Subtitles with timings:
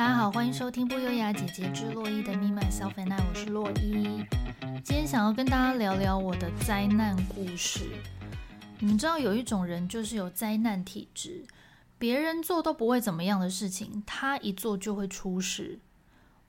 [0.00, 4.24] 大家好，欢迎收听不优雅姐姐之洛伊的 Me Myself and I，我是洛伊。
[4.82, 7.80] 今天想要跟大家聊聊我的灾难故事。
[8.78, 11.44] 你们知道有一种人就是有灾难体质，
[11.98, 15.78] 别人做都不会怎么样的事情，他一做就会出事。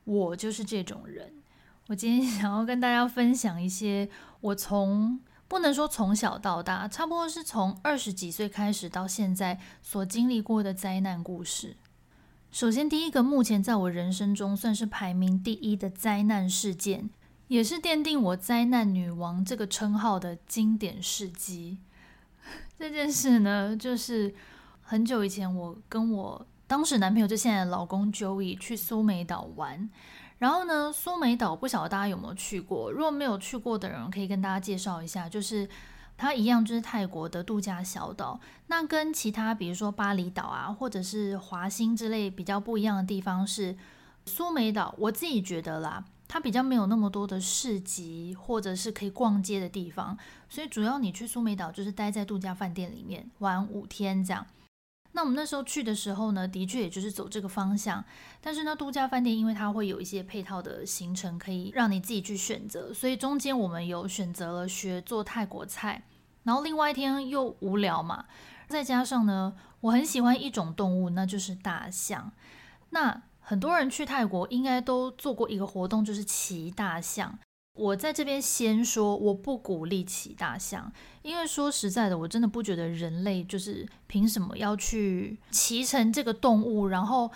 [0.06, 1.34] 我就是这种人。
[1.88, 4.10] 我今天想要跟大家分享一些
[4.40, 11.76] 我从不能说从小到大，差不多是从二十几岁开始到现在所经历过的灾难故事。
[12.52, 17.10] 首先，第一个目前在我人生中算是排名第一的灾难事件，
[17.48, 21.78] 也是奠定我“灾难女王”这个称号的经典事迹。
[22.78, 24.36] 这件事呢，就是
[24.82, 29.90] 很久以前，我跟我当时男朋友，就现在的老公 Joey 去苏梅岛玩。
[30.40, 32.92] 然后呢，苏梅岛不晓得大家有没有去过？
[32.92, 35.70] 如果没有去过的人，可以跟大家介绍一下，就是。
[36.22, 43.76] 它一样就是泰国的度假小岛，那跟其他比如说巴厘岛啊，或者是华兴之类比较不一样的地方是，
[44.28, 50.16] 苏梅岛我自己觉得啦，它比较没有那么多的市集或者是可以逛街的地方，
[50.48, 54.46] 所以主要你去苏梅岛就是待在度假饭店里面玩五天这样。
[55.14, 58.04] 那我们那时候去的时候呢，的确也就是走这个方向，
[58.40, 66.04] 但是呢，度假饭店因为它会有一些配套的行程可以让你自己去选择，所以中间我们有选择了学做泰国菜。
[66.44, 68.26] 然后另外一天又无聊嘛，
[68.68, 72.32] 再加上呢，我很喜欢一种动物，那就是大象。
[72.92, 77.38] 那很多人去泰国应该都做过一个活动，就是骑大象。
[77.76, 80.92] 我在这边先说，我不鼓励骑大象，
[81.22, 87.32] 因为说实在的，我真的不觉得人类就是凭什么要去骑成这个动物，然后。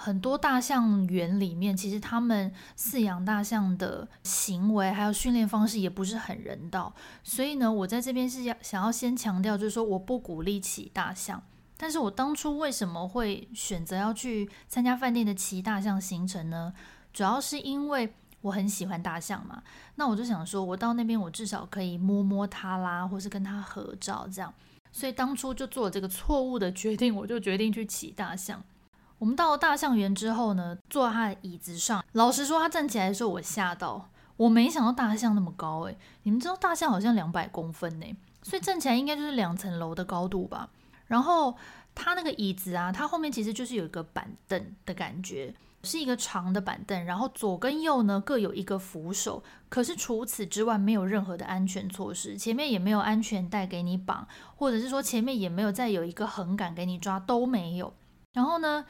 [0.00, 11.42] 很多大象园里面，其实他们饲养大象的行为还有训练方式也不是很人道，所以呢，我在这边是要想要先强调，就是说我不鼓励骑大象。
[11.76, 16.72] 但是我当初为什么会选择要去参加饭店的骑大象行程呢？
[17.12, 19.62] 主要是因为我很喜欢大象嘛，
[19.96, 24.52] 那我就想说，我到那边我至少可以摸摸它啦，或是跟它合照这样，
[24.92, 28.62] 所以当初就做了这个错误的决定，我就决定去骑大象。
[29.18, 32.04] 我们到了大象园之后呢，坐在他的椅子上。
[32.12, 34.08] 老实说，他站起来的时候，我吓到。
[34.36, 38.06] 我没想到大象那么高诶，你们知道大象好像两百公分呢，
[38.40, 40.70] 所以站起来应该就是两层楼的高度吧。
[41.08, 41.56] 然后
[41.92, 45.52] 他那个椅子啊，它后面其实就是有一个板凳的感觉，
[45.82, 47.04] 是一个长的板凳。
[47.04, 57.92] 然后左跟右呢各有一个扶手，可是除此之外没有任何的安全措施，前面也没有安全带给你绑，或者是说前面也没有再有一个横杆给你抓，都没有。
[58.34, 58.84] 然后呢，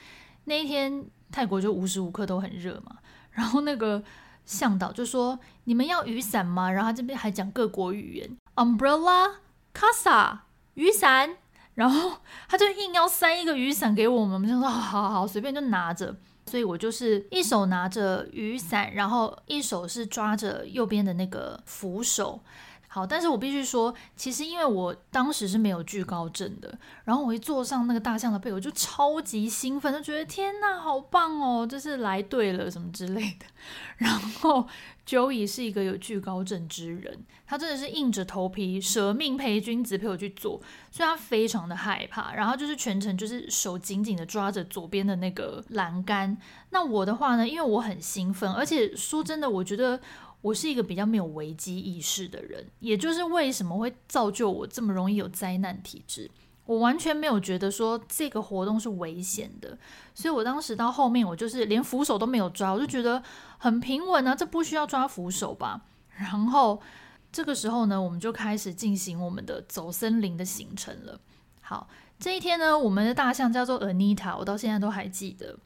[0.45, 2.99] 那一天泰国就无时无刻都很热嘛。
[3.31, 4.03] 然后那个
[4.45, 9.37] 向导就说：“你们要雨伞吗？”然后他这边还讲各国语言：umbrella、
[9.73, 10.39] casa、
[10.75, 11.37] 雨伞。
[11.75, 16.17] 然后他就硬要塞一个雨伞给我们，我们就说：“好好好，随便就拿着。”
[16.49, 22.41] 所以我就是一手拿着雨伞，然后一手是抓着右边的那个扶手。
[22.91, 33.47] 好，但是我必须说，其实因为我当时是没有惧高症的，然后我一坐上那个大象的背，我就超级兴奋，就觉得天哪，好棒哦，就是来对了什么之类的。
[33.99, 34.67] 然后
[35.07, 40.61] Joey 是一个有惧高症之人，他真的是硬着头皮舍命陪君子陪我去做，
[40.91, 46.37] 所以他非常的害怕，然后就是全程就是手紧紧的抓着左边的那个栏杆。
[46.71, 50.01] 那我的话呢，因为我很兴奋，而且说真的，我觉得。
[50.41, 56.31] 我是一个比较没有危机意识的人，也就是为什么会造就我这么容易有灾难体质。
[56.65, 59.79] 我完全没有觉得说这个活动是危险的，
[60.15, 63.23] 所以我当时到后面，我就是连扶手都没有抓，我就觉得
[63.57, 65.81] 很平稳啊，这不需要抓扶手吧？
[66.15, 66.79] 然后
[67.33, 71.19] 这个时候呢，我们就开始进行我们的走森林的行程了。
[71.63, 71.89] 好，
[72.19, 75.59] 这一天呢，我们的大象叫做 Anita，我到现在都还记得。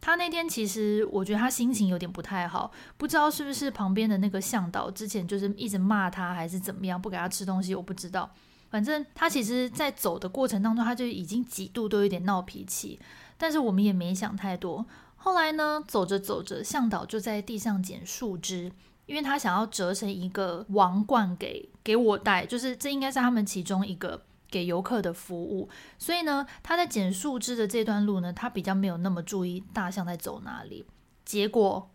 [0.00, 8.30] 他那天其实，我觉得他心情有点不太好，不知道是不是旁边的那个向导之前就是一直骂他，还是怎么样，不给他吃东西，我不知道。
[8.70, 13.00] 反正他其实，在走的过程当中，他就已经几度都有点闹脾气，
[13.36, 14.86] 但是我们也没想太多。
[15.16, 18.70] 后来呢，走着走着，向导就在地上捡树枝，
[19.06, 24.22] 因为他想要折成一个王冠给给我戴，就是这应该是他们其中一个。
[24.50, 25.68] 给游客的服务，
[25.98, 30.86] 所以呢，他在捡树枝的这段路呢，他比较没有那么注意大象在走哪里。
[31.24, 31.90] 结果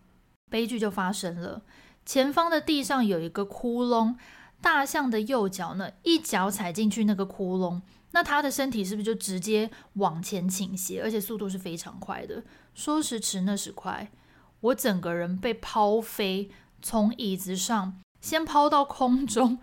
[0.50, 1.64] 悲剧就发生了，
[2.06, 4.16] 前方的地上有一个窟窿，
[4.62, 12.44] 大象的右脚呢，一脚踩进去那个窟窿，那他的身体是不是就直接往前倾斜，而且速度是非常快的？
[12.76, 14.12] 说时迟，那时快，
[14.60, 16.52] 我整个人被抛飞，
[16.82, 19.60] 从椅子上先抛到空中。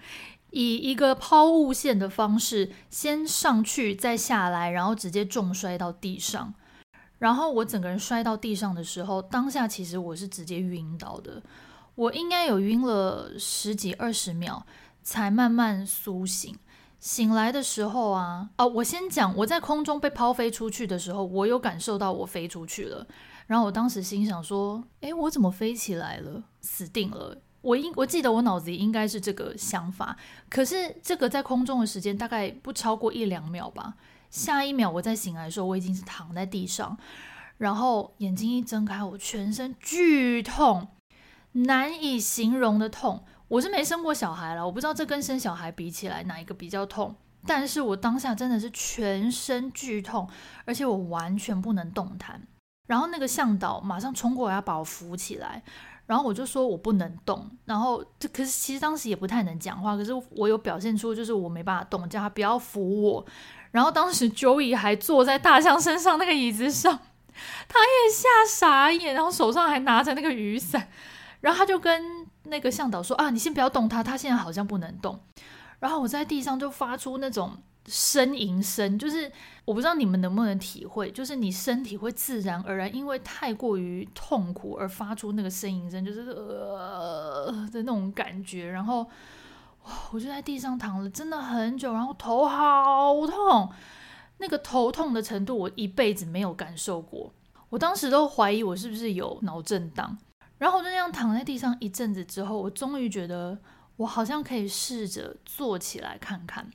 [0.50, 6.54] 以一个抛物线的方式，先上去，再下来，然后直接重摔到地上。
[7.18, 11.42] 然后我整个人摔到地上的时候，当下其实我是直接晕倒的，
[11.94, 14.62] 我应该有晕了十几二十秒，
[15.02, 16.56] 才慢慢苏醒。
[16.98, 23.06] 醒来的时候啊，哦，我先讲，我在空中被抛飞出去的时候，我有感受到我飞出去了。
[23.46, 26.42] 然后我当时心想说：“诶，我怎么飞起来了？
[26.60, 30.16] 死定了！”我应我记得我脑子里应该是这个想法。
[30.48, 33.94] 可是这个在空中的时间大概不超过一两秒吧。
[34.30, 36.96] 下一秒我再醒来的时候，我已经是躺在地上，
[37.58, 40.88] 然后眼睛一睁开，我全身剧痛，
[41.52, 43.24] 难以形容的痛。
[43.48, 47.16] 我是没生过小孩了，我不知道这跟生小孩比起来哪一个比较痛。
[47.44, 50.28] 但是我当下真的是全身剧痛，
[50.64, 52.46] 而且我完全不能动弹。
[52.86, 55.62] 然后那个向导马上冲过来要把我扶起来，
[56.10, 57.48] 然后我就说我不能动。
[57.64, 63.24] 然后这可是其实当时也不太能讲话，可是我有表现出就是我没办法动，叫他不要扶我。
[63.70, 66.98] 然后当时 Joey 还坐在大象身上那个椅子上，
[67.68, 70.88] 他也吓傻眼，然后手上还拿着那个雨伞。
[71.40, 75.20] 然后他就跟那个向导说：“啊，你先不要动他，他现在好像不能动。”
[75.78, 77.56] 然后我在地上就发出那种
[77.90, 79.30] 呻吟声，就是
[79.64, 88.70] 我不知道你们能不能体会，就是你身体会自然而然因为太过于痛苦而发出那个呻吟声，就是呃的那种感觉。
[88.70, 89.02] 然后
[89.84, 93.68] 哇，我就在地上躺了真的很久，然后头好痛，
[94.38, 97.32] 那个头痛的程度我一辈子没有感受过。
[97.70, 100.16] 我当时都怀疑我是不是有脑震荡。
[100.58, 103.58] 然后我就这样躺在地上一阵子之后，我终于觉得
[103.96, 106.70] 我好像可以试着坐起来看看。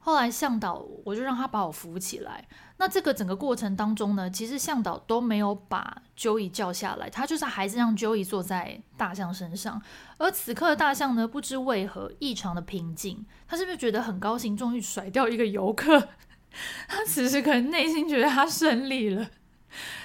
[0.00, 2.48] 后来向导我就让他把我扶起来。
[2.78, 9.80] 那这个整个过程当中呢，其实向导都没有把 Joey 叫下来，他就是还是让 Joey 坐在大象身上。
[10.16, 16.08] 而此刻的大象呢，不知为何异常的平静，他是不是觉得很高兴，终于甩掉一个游客？
[16.88, 19.28] 他此时可能内心觉得他胜利了，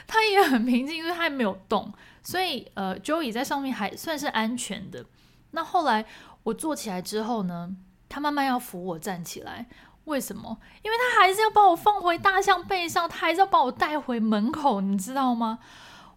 [0.05, 1.93] 他也很平静，因为他还没有动。
[2.21, 5.05] 所以，呃，Joey 在上面还算是安全的。
[5.51, 6.05] 那后来
[6.43, 7.75] 我坐起来之后呢，
[8.09, 9.67] 他慢慢要扶我站起来。
[10.05, 10.57] 为什么？
[10.81, 15.59] 因为他还是要把我放回大象背上，他还是要把我带回门口，你知道吗？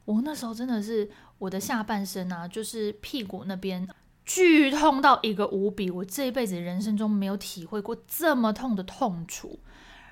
[0.05, 3.89] 我那时候真的是我的下半身啊，就是屁股那边
[4.25, 9.59] 剧痛到一个无比，我这一辈子人生中没有体会过这么痛的痛楚。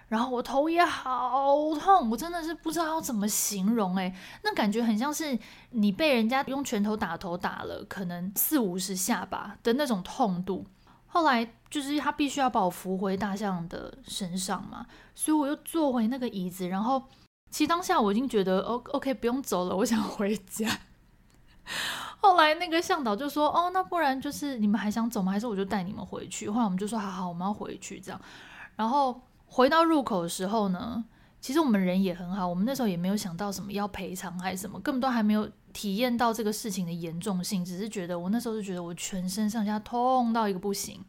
[0.09, 4.15] 然后我头也好痛，我真的是不知道要怎么形容诶，
[4.45, 5.37] 那感觉很像是
[5.71, 10.65] 你被人家用拳头打头打了，可能四五十下吧的那种痛度。
[11.17, 14.85] 后来就是他必须要把我扶回大象的身上嘛，
[15.15, 16.69] 所以我又坐回那个椅子。
[16.69, 17.03] 然后
[17.51, 20.69] 其实当下我已经觉得哦 OK，不用走了，我想回家。
[22.21, 25.33] 后来那个向导就说：“哦，那不然就是你们还想走吗？
[25.33, 28.21] 还是我就带你们回去？”后来我们就说：“好好，我们要回去。”这样，
[28.77, 29.23] 然后。
[29.49, 31.03] 回到入口的时候呢，
[31.41, 41.05] 其实我们人也很好，我们那时候也没有想到什么要赔偿还是什么，根本都还没有体验到这个事情的严重性，只是觉得我那时候就觉得我全身上下痛到一个不行。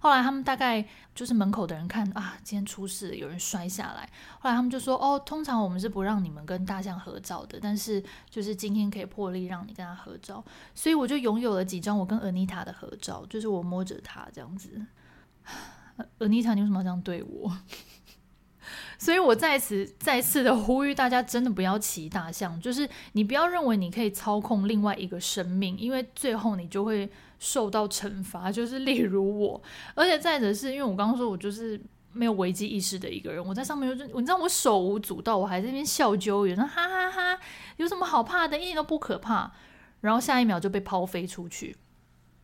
[0.00, 4.06] 后来他们大概就是门口的人看啊，今天出事，有人摔下来。
[4.40, 10.44] 后来他们就说哦，通常我们是不让你们跟大象合照的，但是就是今天可以破例让你跟他合照，
[10.74, 14.84] 所以我就拥有了几张我跟尔妮塔的合照，就是我摸着他这样子。
[16.18, 17.50] 尔妮塔你为什么要这样对我？
[18.98, 22.60] 所以我在此再次的呼吁大家，真的不要骑大象。
[22.60, 27.08] 就是你不要认为你可以操控另外一个生命，因为最后你就会
[27.38, 28.50] 受到惩罚。
[28.50, 29.62] 就是例如我，
[29.94, 31.80] 而且再者是因为我刚刚说我就是
[32.12, 37.40] 没有危机意识的一个人，我在上面就是，你知道我手舞足蹈，我还在那边笑揪圆，哈哈哈哈，
[37.76, 38.58] 有什么好怕的？
[38.58, 39.52] 一点都不可怕。
[40.00, 41.76] 然后下一秒就被抛飞出去。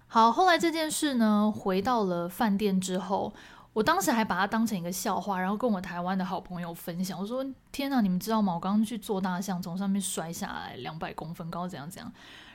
[0.07, 3.33] 好，后来这件事呢，回到了饭店之后，
[3.75, 7.21] 我当时还把它当成一个笑话，然后跟我台湾的好朋友分享。
[7.21, 8.55] 我说：“天哪，你们知道吗？
[8.55, 12.11] 我刚刚去坐大象，从上面摔下来，两百公分高，怎样怎样。”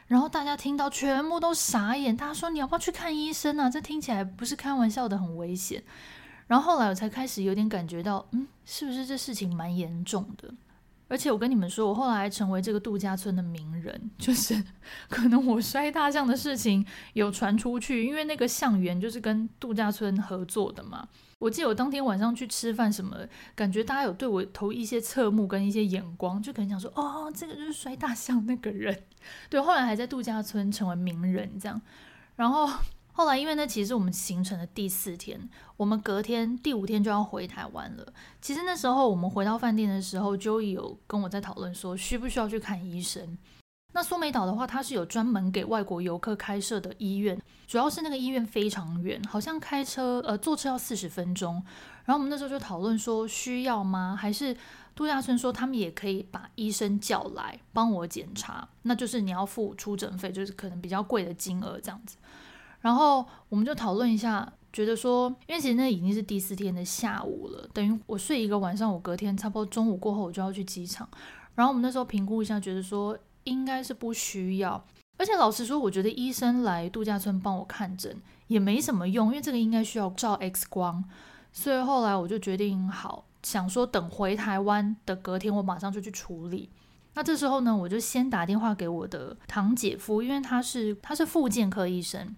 [0.07, 3.69] 然后大家听到全部都傻眼，大家说：“你要不要去看医生啊？
[3.69, 5.83] 这听起来不是开玩笑的，很危险。”
[6.47, 10.51] 然后后来我才开始有点感觉到，嗯，是不是这事情蛮严重的？
[11.09, 14.63] 而且我跟你们说，我后来成为这个度假村的名人，就是
[15.09, 21.07] 可能我摔大象的事情有传出去，因为那个象园就是跟度假村合作的嘛。
[21.39, 23.17] 我记得我当天晚上去吃饭什么，
[23.55, 29.03] 感觉大家有对我投一些侧目跟一些眼光，就可能想说，哦，这个就是摔大象那个人。
[29.49, 31.81] 对，后来还在度假村成为名人这样，
[32.35, 32.69] 然后。
[33.19, 35.38] 后来，因为那其实是我们行程的第四天，
[35.75, 38.13] 我们隔天第五天就要回台湾了。
[38.41, 43.38] 其实那时候我们回到饭店的时候，Joey 有跟我在讨论说，需不需要去看医生。
[43.91, 51.55] 那苏梅岛的话，它是有专门给外国游客开设的医院，主要是那个医院非常远，好像开车呃坐车要四十分钟。
[52.05, 54.17] 然后我们那时候就讨论说需要吗？
[54.17, 54.55] 还是
[54.95, 62.15] 度假村说他们也可以把医生叫来帮我检查，那就是你要付出诊费，就是可能比较贵的金额这样子。
[62.81, 71.07] 然后我们就讨论一下，觉得说，因为其实那已经是第四天的下午了，等于我睡一个晚上，我隔天差不多中午过后我就要去机场。
[71.55, 73.17] 然后我们那时候评估一下，觉得说。
[73.45, 74.86] 应该是不需要，
[75.17, 78.15] 而且老实说，我觉得医生来度假村帮我看诊
[78.48, 81.03] 也没什么用，因为这个应该需要照 X 光，
[81.51, 86.69] 所以后来我就决定好，想说等回台湾的隔天，我马上就去处理。
[87.15, 92.36] 那这时候呢，我就先打电话给我的堂姐夫，因为他是他是复健科医生，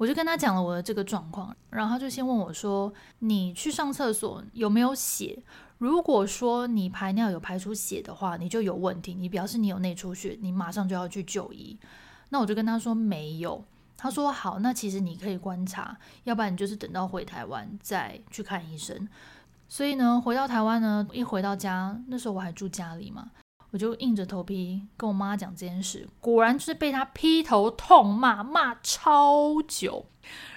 [0.00, 2.90] 我就跟他讲了我的这个状况，然后他就先问我说
[3.20, 5.42] ：“你去上厕所有没有血？”
[5.76, 11.78] 如果说你排尿有排出血的话，你就有问题，你表示你有内出血，你马上就要去就医。
[12.30, 13.62] 那我就跟他说没有，
[13.94, 19.06] 他说好，那其实你可以观察，要不然你就是等到回台湾再去看医生。
[19.68, 23.30] 所以呢，回到台湾呢，一回到家，那时候我还住家里嘛，
[23.70, 30.06] 我就硬着头皮跟我妈讲这件事，果然就是被她劈头痛骂，骂超久。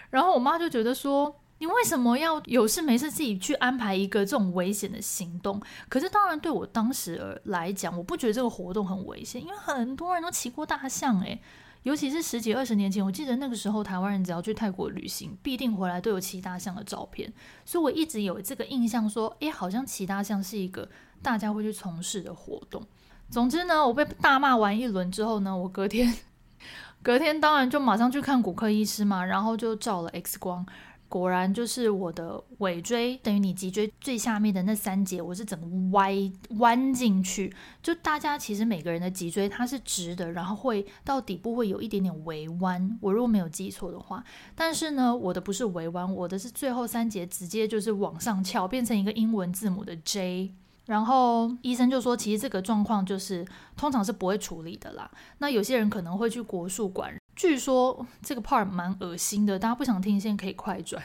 [0.09, 1.35] 然后我妈就觉得说。
[1.59, 5.61] 你为什么要有事没事自己去安排一个这种危险的行动？
[5.87, 11.39] 可是当然，对我当时而来讲，我不觉得这个活动很危险，因为很多人都骑过大象诶，
[11.83, 17.31] 尤其是十几二十年前，我记得那个时候台湾人只要去泰国旅行，必定回来都有骑大象的照片，
[17.63, 20.89] 所以我一直有这个印象说，诶，好像骑大象是一个
[21.21, 22.83] 大家会去从事的活动。
[23.29, 26.13] 总之呢，我被大骂完一轮之后呢，我隔天
[27.01, 30.65] 隔天当然就马上去看骨科医师嘛，然后就照了 X 光。
[31.09, 36.11] 果然就是我的尾椎，等于你脊椎最下面的那三节，我是整个歪
[36.57, 37.53] 弯进去。
[37.83, 42.97] 就大家其实每个人的脊椎它是直的，然后会到底部会有一点点微弯。
[42.99, 44.23] 我如果没有记错的话，
[44.55, 50.55] 但是呢，我的不是微弯，我的是最后三节直接就是往上翘，变成一个英文字母的 J。
[50.85, 53.45] 然后医生就说，其实这个状况就是
[53.77, 55.09] 通常是不会处理的啦。
[55.37, 57.15] 那有些人可能会去国术馆。
[57.35, 61.01] 据说这个 part 蛮恶心的，大家不想听，现在可以快转。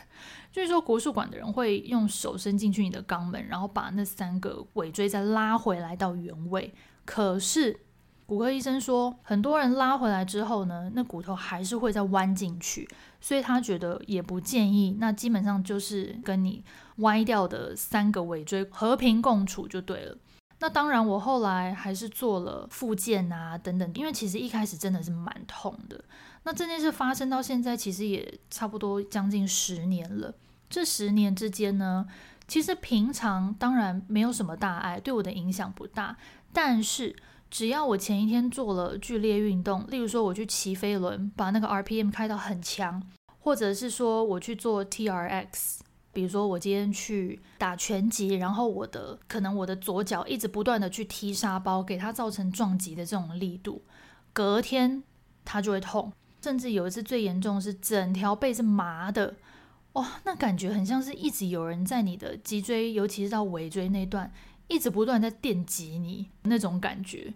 [0.53, 6.75] 据说国术馆的人会用手伸进去你的肛门，然后把那三个尾椎再拉回来到原位。
[7.07, 7.81] 可是
[8.29, 12.87] 骨科医生说，很多人拉回来之后呢，那骨头还是会再弯进去，
[13.23, 14.99] 所以他觉得也不建议。
[15.01, 16.63] 那基本上就是跟你
[16.97, 20.15] 歪掉的三个尾椎和平共处就对了。
[20.59, 26.05] 那当然，我后来还是做了复健啊，等等，因为其实一开始真的是蛮痛的。
[26.43, 30.35] 那这件事发生到现在，其实也差不多将近十年了。
[30.69, 32.07] 这十年之间呢，
[32.47, 36.19] 其实平常当然没有什么大碍，对我的影响不大。
[36.53, 37.17] 但是
[37.51, 43.03] 只要我前一天做了剧烈运动，例如说我去骑飞轮，把那个 RPM 开到很强，
[43.41, 45.79] 或者是说我去做 TRX。
[46.11, 53.83] 比如说我今天去打拳击，然后我的可能我的左脚一直不断的去踢沙包，给它造成撞击的这种力度，
[54.33, 55.05] 隔天
[55.45, 56.13] 它就会痛，
[56.43, 59.37] 甚至有一次最严重是整条背是麻的，
[59.93, 64.33] 哇，那感觉很像是一直有人在你的脊椎，尤其是到尾椎那段，
[64.69, 67.35] 一直不断在电击你那种感觉，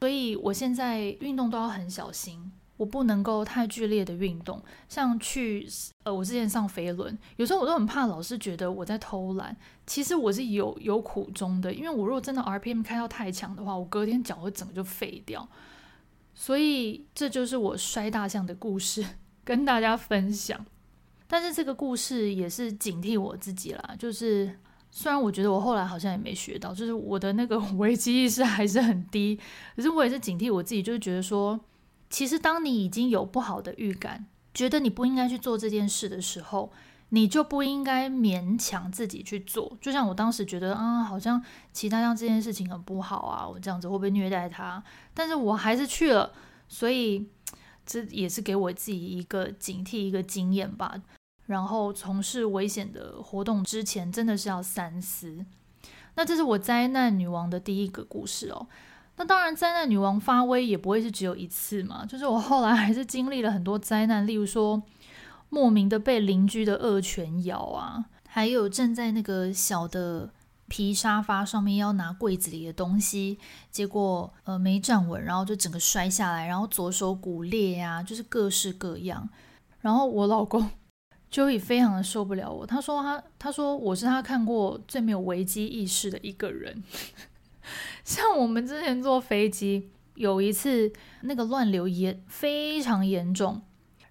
[0.00, 2.52] 所以我现在运动都要很小心。
[2.78, 5.68] 我不能够太剧烈的运动，像去
[6.02, 9.56] 呃，我之前上飞轮，有时候我都很怕老师觉得我在偷懒。
[9.86, 15.48] 其实我是有有苦衷的，因为我如果真的 RPM 开到太强的话，我隔天脚会整个就废掉。
[16.34, 19.04] 所以这就是我摔大象的故事，
[19.44, 20.66] 跟大家分享。
[21.28, 24.58] 但是这个故事也是警惕我自己啦，就是
[24.92, 29.40] 虽然我觉得我后来好像也没学到，就是我的那个 危机意识还是很低，
[29.74, 31.58] 可是我也是警惕我自己，就是觉得说。
[32.10, 36.70] 其实，当你已经有不好的预感，觉得你不应该去做这件事的时候，
[37.08, 39.78] 你就不应该勉强自己去做。
[39.80, 44.84] 就像我当时觉得，啊，好像骑大象这件事情很不好啊，我这样子会不会虐待他？
[45.14, 46.34] 但是我还是去了，
[46.68, 47.26] 所以
[47.86, 50.94] 这也是给我自己一个警惕、一个经验吧。
[51.46, 55.44] 然后从事危险的活动之前，真的是要三思。
[56.14, 58.66] 那这是我灾难女王的第一个故事哦。
[59.16, 62.04] 那当然，灾难女王发威也不会是只有一次嘛。
[62.06, 64.82] 就是我后来还是经历了很多灾难，例如说
[65.50, 70.30] 莫名的被邻居的恶犬咬啊，还有站在那个小的
[70.68, 73.38] 皮沙发上面要拿柜子里的东西，
[73.70, 79.28] 结果呃没站稳，然后就整个摔下来，然后左手骨裂呀，就是各式各样。
[79.80, 80.70] 然后我老公
[81.32, 86.84] joy 非常的受不了我，他说他他说我是他看过最没有危机意识的一个人。
[88.04, 93.62] 像我们之前坐飞机，有一次那个乱流也非常严重，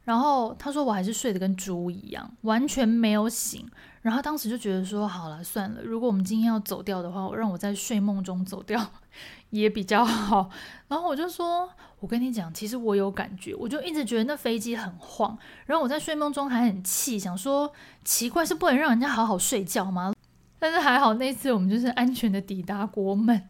[0.06, 3.70] 然后他说我还是睡得跟猪一样，完全没有醒。
[4.02, 8.84] 然后当时就觉得说，好了算了，如果我们今天要走掉的话，让我在睡梦中走掉
[9.52, 10.50] 也比较好。
[10.88, 11.70] 然后我就说，
[12.02, 15.38] 我跟你讲，其实我有感觉，我就一直觉得那飞机很晃。
[15.66, 17.72] 然后我在睡梦中还很气，想说
[18.04, 20.14] 奇怪，是不能让人家好好睡觉吗？
[20.60, 23.48] 但是还好那次我们就是安全的抵达国门。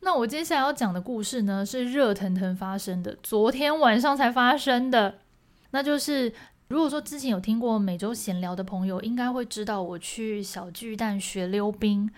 [0.00, 5.18] 那我接下来要讲的故事呢，是热腾腾发生的，昨天晚上才发生的，
[5.70, 6.32] 那就是。
[6.68, 12.08] 如果说之前有听过每周闲聊的朋友，应该会知道我去小巨蛋学溜冰。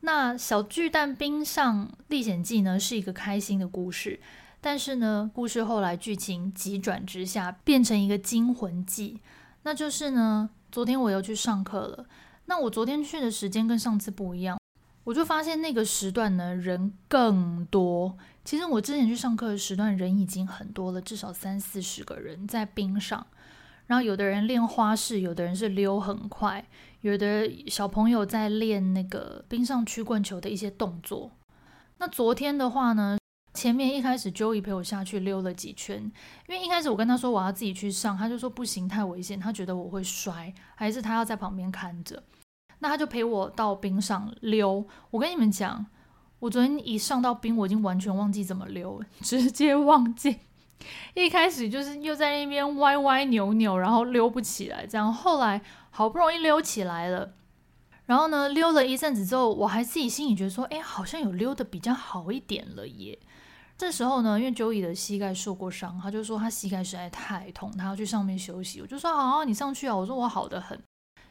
[0.00, 4.18] 那小巨蛋冰上历险记呢，是一个开心的故事，
[4.60, 9.20] 但是呢，故事后来剧情急转直下，变成一个惊魂记。
[9.62, 12.06] 那就是呢，昨天我又去上课了。
[12.46, 14.58] 那我昨天去的时间跟上次不一样，
[15.04, 18.16] 我就发现那个时段呢，人更多。
[18.44, 23.26] 其实我之前去上课的时段人已经很多了，至少三四十个人在冰上。
[23.86, 26.66] 然后有的人练花式，有的人是溜很快，
[27.00, 31.30] 有的小朋友在练那个冰上曲棍球的一些动作。
[31.98, 33.18] 那昨天的话呢，
[33.58, 36.00] 前面一开始 Joey 陪我下去溜了几圈，
[36.46, 42.22] 因为一开始我跟他说我要自己去上，他就说不行，太危险，他觉得我会摔，还是他要在旁边看着。
[42.78, 44.86] 那他就陪我到冰上溜。
[45.10, 45.84] 我跟你们讲，
[46.38, 50.38] 我昨天一上到冰，我已经完全忘记怎么溜， 直接忘记。
[51.14, 55.60] 一开始就是又在那边歪歪扭扭，然后溜不起来，这样后来
[55.90, 57.32] 好不容易溜起来了，
[58.06, 63.18] 然后呢，溜了一阵子之后，我还自己心里觉得说，哎，好像有溜得比较好一点了耶。
[63.78, 68.80] 这时候呢，因为 Joey 的膝盖受过伤，他就说他膝盖实在太痛，他要去上面休息。
[68.80, 69.94] 我就说好，你上去啊。
[69.94, 70.76] 我说我好得很。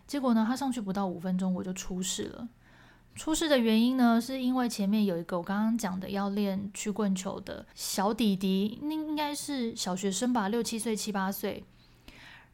[0.08, 2.48] 结果呢，他上去不到五分钟，我就出事了。
[3.16, 11.66] 出事的原因呢，是因为前面有一个我刚刚讲的要练曲棍球的小弟弟，那应该是小学生吧，六七岁、七八岁。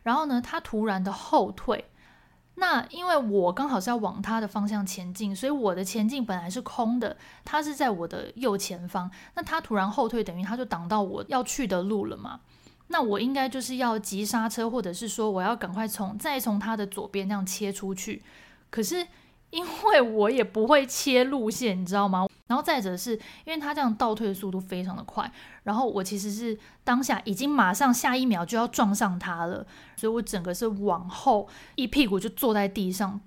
[0.02, 1.86] 然后呢，他突然的后退。
[2.56, 9.10] 那因为我刚好是要往他的方向前进，所以我的前进本来是空的，他是在我的右前方。
[9.36, 12.40] 那他突然后退，等于他就挡到我要去的路了嘛。
[12.88, 18.24] 那我应该就是要急刹车，或者是说我要赶快从再从他的左边这样切出去。
[18.70, 19.08] 可是。
[19.54, 22.26] 因为我也不会切路线，你知道吗？
[22.54, 23.14] 然后再者是
[23.46, 25.32] 因为他这样倒退的速度非常的快，
[25.64, 33.20] 然后我其实是当下已经马上下一秒就要撞上他了，所以我整个是往后一屁股就坐在地上。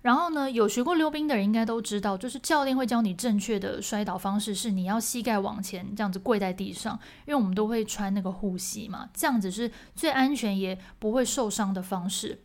[0.00, 12.40] 然后呢，有学过溜冰的人应该都知道，就是教练会教你正确的摔倒方式是你要膝盖往前这样子跪在地上，因为我们都会穿那个护膝嘛，这样子是最安全也不会受伤的方式。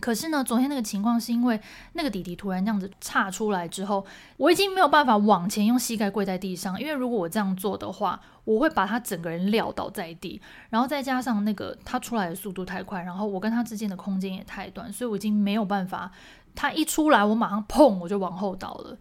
[0.00, 1.60] 可是呢，昨天那个情况是因为
[1.92, 4.04] 那个弟弟突然这样子岔出来之后，
[4.38, 16.10] 我已经没有办法往前用膝盖跪在地上，因为如果我这样做的话，我会把他整个人撂倒在地，然后再加上那个他出来的速度太快，然后我跟他之间的空间也太短，所以我已经没有办法，
[16.54, 18.96] 他一出来我马上砰我就往后倒了，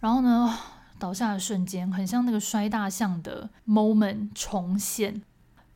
[0.00, 0.58] 然后呢，
[0.98, 5.22] 倒下的瞬间很像那个摔大象的 moment 重现。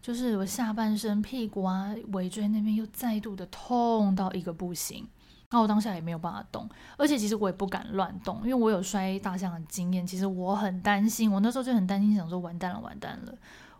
[0.07, 5.05] 就是我下半身屁股啊、尾椎那边又再度的痛到一个不行，
[5.51, 13.35] 那我当下也没有办法动，而且其实我也不敢乱动，因为我有摔大象的经验，其实我很担心，我那时候就很担心，想说完蛋了，完蛋了，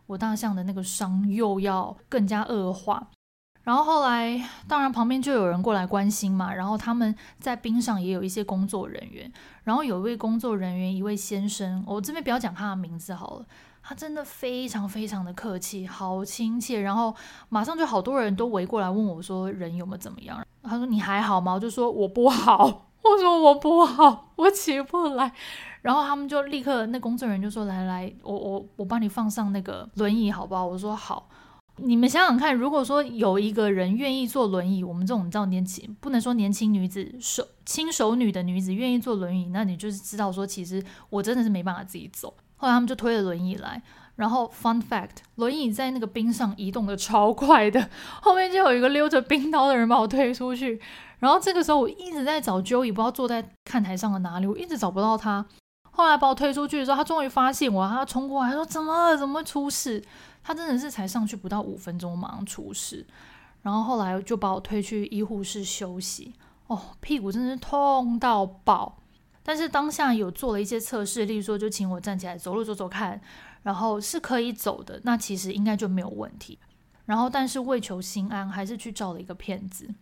[0.07, 3.09] 我大象的那个伤又要更加恶化。
[3.67, 9.31] 然后后来，当然旁边就有人过来关心嘛，然后他们在冰上也有一些工作人员，
[9.65, 13.47] 然后有一位工作人员，一位先生，我这边不要讲他的名字好了。
[13.83, 17.13] 他真的非常非常的客气，好亲切，然后
[17.49, 20.47] 马上就好多人都围过来问我说人有没有怎么样？
[20.63, 21.55] 他说你还好吗？
[21.55, 25.33] 我就说我不好， 我说我不好，我起不来。
[25.83, 30.65] 然后他们就立刻，那工作人员就说来来，我我我帮你放上那个轮椅好不好？
[30.65, 31.29] 我说好。
[31.79, 42.35] 你们想想看，如果说有一个人愿意坐轮椅，我们这种叫年轻，不能说年轻女子，手轻熟女的女子愿意坐轮椅，那你就是知道说其实我真的是没办法自己走。
[42.57, 43.83] 后来他们就推了轮椅来，
[44.15, 47.91] 然后 fun fact，轮椅在那个冰上移动的超快的，
[48.23, 50.81] 后面就有一个溜着冰刀的人把我推出去，
[51.19, 55.45] 然后这个时候我一直在找 Joey，不知道坐在看台上的哪里，我一直找不到他。
[55.91, 59.17] 后来把我推出去的时候，他终于发现我，他冲过来说：“怎么了？
[59.17, 60.03] 怎么出事？”
[60.47, 63.05] 他真的是才上去不到五分钟，马上出事。
[63.63, 66.33] 然后后来就把我推去医护室休息。
[66.69, 69.03] 哦，屁股真的是痛到爆。
[69.43, 73.21] 但是当下有做了一些测试，例如说就请我站起来走路走走看，
[73.65, 76.57] 然后是可以走的，那其实应该就没有问题。
[77.07, 79.93] 然后但是为求心安，还是去照了一个片子，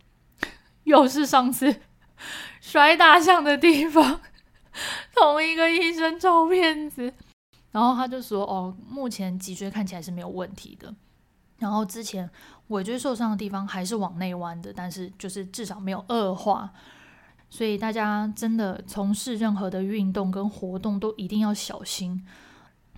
[0.85, 1.74] 又是上次
[2.61, 4.20] 摔大象的地方，
[5.16, 7.14] 同一个医生照片子。
[7.75, 10.95] 然后他就说：“哦，目前脊椎看起来是没有问题的。
[11.59, 12.31] 然后之前
[12.69, 16.73] 尾椎受伤的地方还是往内弯的，但是就是至少没有恶化。
[17.51, 22.25] 所以大家真的从事任何的运动跟活动都一定要小心。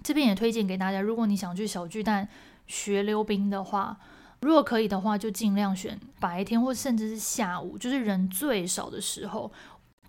[0.03, 2.29] 这边也推荐给大家，如果你想去小巨蛋
[2.67, 3.99] 学溜冰的话。”
[4.43, 9.51] 如果可以的话，就尽量选白天或甚至是下午，就是人最少的时候。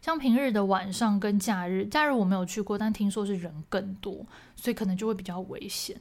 [0.07, 5.99] 像平日的晚上跟假日，假日我没有去过，但听说是人更多，所以可能就会比较危险。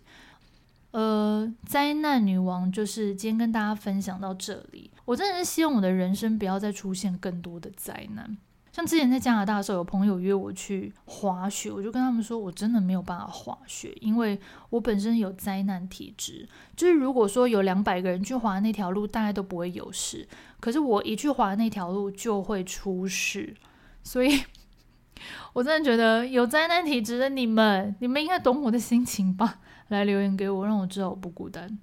[0.93, 4.93] 呃，灾难女王就是今天跟大家分享到这里。
[5.07, 8.39] 我真的是希望我的人生不要再出现更多的灾难。
[8.71, 14.39] 像之前在加拿大的时候，有朋友约我去滑雪，我就跟他们说，我真的没有办法滑雪，因为
[14.71, 16.49] 我本身有灾难体质。
[16.77, 20.29] 就是如果说有两百个人去滑那条路，大概都不会有事，
[20.61, 23.53] 可是我一去滑那条路就会出事。
[24.07, 24.41] 所以，
[25.53, 29.57] 我真的觉得有灾难体质的你们，你们应该懂我的心情吧？
[29.89, 31.79] 来留言给我，让我知道我不孤单。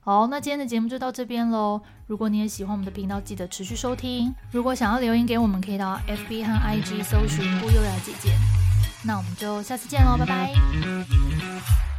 [0.00, 1.80] 好，那今天的节目就到这边喽。
[2.08, 4.34] 如果你也喜欢我们的频道，记得持续收听。
[4.50, 8.36] 如果想要留言给我们，可以到 FB 和 IG 搜寻“不优雅姐姐”。
[9.06, 11.91] 那我们就下次见喽，拜拜。